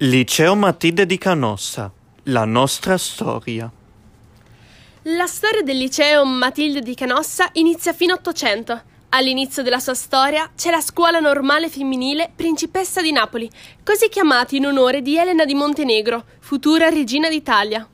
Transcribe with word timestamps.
Liceo 0.00 0.54
Matilde 0.54 1.06
di 1.06 1.18
Canossa, 1.18 1.90
la 2.24 2.44
nostra 2.44 2.96
storia. 2.96 3.68
La 5.02 5.26
storia 5.26 5.62
del 5.62 5.76
liceo 5.76 6.24
Matilde 6.24 6.82
di 6.82 6.94
Canossa 6.94 7.48
inizia 7.54 7.92
fino 7.92 8.12
all'Ottocento. 8.12 8.80
All'inizio 9.08 9.64
della 9.64 9.80
sua 9.80 9.94
storia 9.94 10.48
c'è 10.54 10.70
la 10.70 10.80
scuola 10.80 11.18
normale 11.18 11.68
femminile 11.68 12.30
Principessa 12.32 13.02
di 13.02 13.10
Napoli, 13.10 13.50
così 13.82 14.08
chiamata 14.08 14.54
in 14.54 14.66
onore 14.66 15.02
di 15.02 15.18
Elena 15.18 15.44
di 15.44 15.54
Montenegro, 15.54 16.22
futura 16.38 16.88
regina 16.90 17.28
d'Italia. 17.28 17.84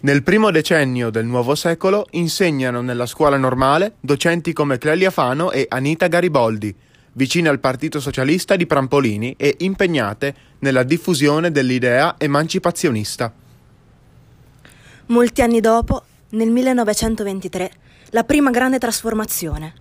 Nel 0.00 0.22
primo 0.22 0.50
decennio 0.50 1.10
del 1.10 1.26
nuovo 1.26 1.54
secolo 1.54 2.06
insegnano 2.12 2.80
nella 2.80 3.04
scuola 3.04 3.36
normale 3.36 3.96
docenti 4.00 4.54
come 4.54 4.78
Clelia 4.78 5.10
Fano 5.10 5.50
e 5.50 5.66
Anita 5.68 6.06
Gariboldi, 6.06 6.74
vicine 7.14 7.48
al 7.48 7.60
Partito 7.60 8.00
Socialista 8.00 8.56
di 8.56 8.66
Prampolini 8.66 9.34
e 9.36 9.56
impegnate 9.60 10.34
nella 10.60 10.82
diffusione 10.82 11.50
dell'idea 11.50 12.14
emancipazionista. 12.18 13.32
Molti 15.06 15.42
anni 15.42 15.60
dopo, 15.60 16.02
nel 16.30 16.50
1923, 16.50 17.70
la 18.10 18.24
prima 18.24 18.50
grande 18.50 18.78
trasformazione. 18.78 19.74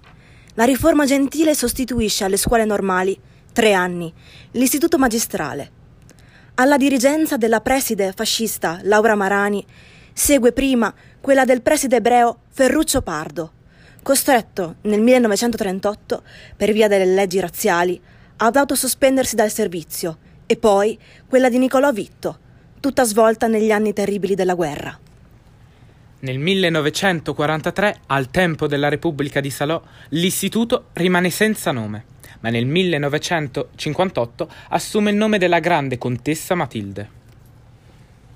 La 0.56 0.66
riforma 0.66 1.06
gentile 1.06 1.56
sostituisce 1.56 2.24
alle 2.24 2.38
scuole 2.38 2.66
normali, 2.66 3.20
tre 3.52 3.74
anni, 3.74 4.14
l'istituto 4.52 4.98
magistrale. 4.98 5.72
Alla 6.56 6.78
dirigenza 6.78 7.38
della 7.38 7.62
preside 7.62 8.14
fascista 8.16 8.80
Laura 8.84 9.16
Marani 9.16 9.66
segue 10.14 10.52
prima 10.52 10.94
quella 11.20 11.46
del 11.46 11.64
preside 11.64 11.96
ebreo 11.96 12.42
Ferruccio 12.50 13.02
Pardo, 13.02 13.52
costretto 14.04 14.76
nel 14.82 15.02
1938, 15.02 16.22
per 16.56 16.72
via 16.72 16.88
delle 16.88 17.06
leggi 17.06 17.40
razziali, 17.40 18.00
ad 18.38 18.56
autosospendersi 18.56 19.36
dal 19.36 19.50
servizio, 19.50 20.18
e 20.46 20.58
poi 20.58 21.00
quella 21.28 21.50
di 21.50 21.58
Nicolò 21.58 21.92
Vitto, 21.92 22.38
tutta 22.80 23.04
svolta 23.06 23.48
negli 23.48 23.72
anni 23.72 23.94
terribili 23.94 24.36
della 24.36 24.54
guerra. 24.54 25.00
Nel 26.20 26.38
1943, 26.38 28.02
al 28.08 28.30
tempo 28.30 28.68
della 28.68 28.90
Repubblica 28.90 29.42
di 29.42 29.50
Salò, 29.50 29.82
l'istituto 30.10 30.90
rimane 30.94 31.30
senza 31.30 31.72
nome, 31.72 32.06
ma 32.42 32.50
nel 32.50 32.66
1958 32.66 34.50
assume 34.70 35.12
il 35.12 35.16
nome 35.16 35.38
della 35.38 35.60
grande 35.60 35.98
contessa 35.98 36.56
Matilde. 36.56 37.22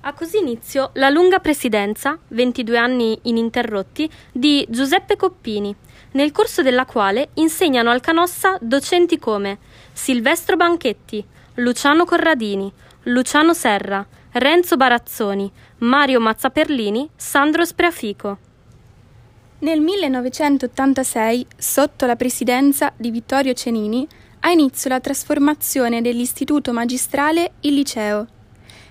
Ha 0.07 0.13
così 0.13 0.37
inizio 0.37 0.91
la 0.93 1.09
lunga 1.09 1.39
presidenza, 1.39 2.17
22 2.29 2.77
anni 2.77 3.19
ininterrotti, 3.23 4.09
di 4.31 4.65
Giuseppe 4.69 5.17
Coppini, 5.17 5.75
nel 6.11 6.31
corso 6.31 6.61
della 6.61 6.85
quale 6.85 7.31
insegnano 7.33 7.89
al 7.89 7.99
Canossa 7.99 8.57
docenti 8.61 9.19
come 9.19 9.57
Silvestro 9.91 10.55
Banchetti, 10.55 11.21
Luciano 11.55 12.05
Corradini, 12.05 12.71
Luciano 13.03 13.53
Serra, 13.53 14.07
Renzo 14.31 14.77
Barazzoni, 14.77 15.51
Mario 15.79 16.21
Mazzaperlini, 16.21 17.09
Sandro 17.13 17.65
Spreafico. 17.65 18.37
Nel 19.59 19.81
1986, 19.81 21.47
sotto 21.57 22.05
la 22.05 22.15
presidenza 22.15 22.93
di 22.95 23.11
Vittorio 23.11 23.51
Cenini, 23.51 24.07
ha 24.39 24.51
inizio 24.51 24.89
la 24.89 25.01
trasformazione 25.01 25.99
dell'istituto 25.99 26.71
magistrale 26.71 27.55
in 27.61 27.73
liceo. 27.73 28.27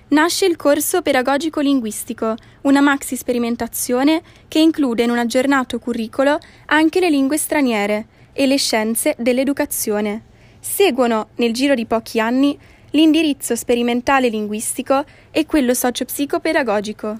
Nasce 0.09 0.45
il 0.45 0.55
corso 0.55 1.01
pedagogico 1.01 1.59
linguistico, 1.59 2.35
una 2.61 2.79
maxi 2.79 3.17
sperimentazione 3.17 4.21
che 4.47 4.57
include 4.59 5.03
in 5.03 5.09
un 5.09 5.17
aggiornato 5.17 5.79
curricolo 5.79 6.39
anche 6.67 7.01
le 7.01 7.09
lingue 7.09 7.37
straniere 7.37 8.05
e 8.31 8.47
le 8.47 8.55
scienze 8.57 9.15
dell'educazione. 9.17 10.23
Seguono, 10.61 11.29
nel 11.35 11.51
giro 11.51 11.75
di 11.75 11.85
pochi 11.85 12.21
anni, 12.21 12.57
l'indirizzo 12.91 13.57
sperimentale 13.57 14.29
linguistico 14.29 15.03
e 15.29 15.45
quello 15.45 15.73
socio-psicopedagogico. 15.73 17.17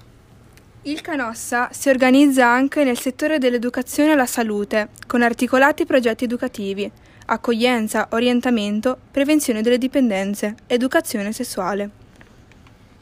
Il 0.83 1.01
Canossa 1.01 1.67
si 1.73 1.89
organizza 1.89 2.47
anche 2.47 2.85
nel 2.85 2.97
settore 2.97 3.37
dell'educazione 3.37 4.13
alla 4.13 4.25
salute, 4.25 4.91
con 5.07 5.21
articolati 5.21 5.85
progetti 5.85 6.23
educativi, 6.23 6.89
accoglienza, 7.25 8.07
orientamento, 8.11 8.97
prevenzione 9.11 9.61
delle 9.61 9.77
dipendenze, 9.77 10.55
educazione 10.67 11.33
sessuale. 11.33 12.05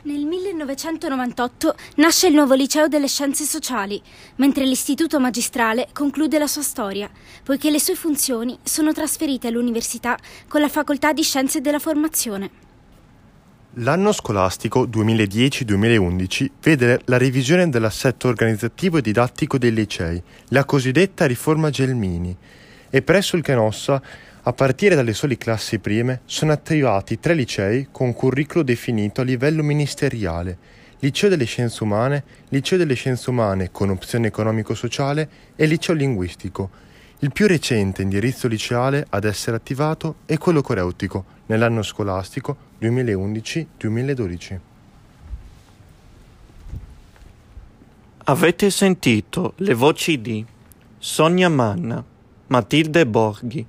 Nel 0.05 0.23
1998 0.23 1.75
nasce 1.95 2.27
il 2.27 2.35
nuovo 2.35 2.53
liceo 2.53 2.87
delle 2.87 3.07
scienze 3.07 3.43
sociali, 3.43 3.99
mentre 4.35 4.63
l'istituto 4.63 5.19
magistrale 5.19 5.87
conclude 5.93 6.37
la 6.37 6.45
sua 6.45 6.61
storia, 6.61 7.09
poiché 7.41 7.71
le 7.71 7.79
sue 7.79 7.95
funzioni 7.95 8.55
sono 8.61 8.93
trasferite 8.93 9.47
all'università 9.47 10.15
con 10.47 10.61
la 10.61 10.69
facoltà 10.69 11.11
di 11.11 11.23
scienze 11.23 11.59
della 11.59 11.79
formazione. 11.79 12.51
L'anno 13.77 14.11
scolastico 14.11 14.85
2010-2011 14.85 16.49
vede 16.61 17.01
la 17.05 17.17
revisione 17.17 17.67
dell'assetto 17.67 18.27
organizzativo 18.27 18.99
e 18.99 19.01
didattico 19.01 19.57
dei 19.57 19.73
licei, 19.73 20.21
la 20.49 20.65
cosiddetta 20.65 21.25
riforma 21.25 21.71
Gelmini, 21.71 22.37
e 22.91 23.01
presso 23.01 23.35
il 23.35 23.41
Canossa 23.41 23.99
a 24.47 24.53
partire 24.53 24.93
dalle 24.93 25.13
sole 25.13 25.37
classi 25.37 25.79
prime 25.79 26.21
sono 26.25 26.51
attivati 26.51 27.19
tre 27.19 27.33
licei 27.33 27.87
con 27.89 28.13
curricolo 28.13 28.63
definito 28.63 29.21
a 29.21 29.23
livello 29.23 29.63
ministeriale, 29.63 30.55
Liceo 30.99 31.29
delle 31.29 31.45
Scienze 31.45 31.83
Umane, 31.83 32.23
Liceo 32.49 32.77
delle 32.77 32.93
Scienze 32.93 33.31
Umane 33.31 33.71
con 33.71 33.89
opzione 33.89 34.27
economico-sociale 34.27 35.29
e 35.55 35.65
Liceo 35.65 35.95
Linguistico. 35.95 36.69
Il 37.19 37.31
più 37.31 37.47
recente 37.47 38.03
indirizzo 38.03 38.47
liceale 38.47 39.07
ad 39.09 39.23
essere 39.23 39.57
attivato 39.57 40.17
è 40.25 40.37
quello 40.37 40.61
coreutico 40.61 41.25
nell'anno 41.47 41.81
scolastico 41.81 42.55
2011-2012. 42.81 44.59
Avete 48.25 48.69
sentito 48.69 49.53
le 49.57 49.73
voci 49.73 50.21
di 50.21 50.45
Sonia 50.99 51.49
Manna, 51.49 52.03
Matilde 52.47 53.07
Borghi, 53.07 53.65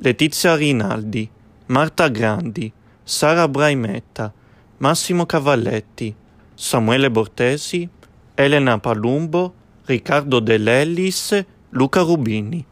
Letizia 0.00 0.54
Rinaldi, 0.54 1.28
Marta 1.66 2.08
Grandi, 2.08 2.72
Sara 3.04 3.48
Braimetta, 3.48 4.32
Massimo 4.78 5.26
Cavalletti, 5.26 6.14
Samuele 6.54 7.10
Bortesi, 7.10 7.88
Elena 8.36 8.78
Palumbo, 8.78 9.52
Riccardo 9.86 10.38
De 10.38 10.56
Lellis, 10.56 11.44
Luca 11.70 12.02
Rubini. 12.02 12.64